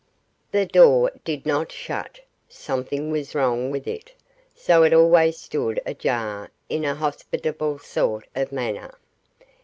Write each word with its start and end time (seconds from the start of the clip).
The 0.51 0.65
door 0.65 1.11
did 1.23 1.45
not 1.45 1.71
shut 1.71 2.21
something 2.49 3.11
was 3.11 3.35
wrong 3.35 3.69
with 3.69 3.87
it, 3.87 4.15
so 4.55 4.81
it 4.81 4.93
always 4.93 5.37
stood 5.37 5.79
ajar 5.85 6.49
in 6.69 6.83
a 6.85 6.95
hospitable 6.95 7.77
sort 7.77 8.25
of 8.33 8.51
manner. 8.51 8.97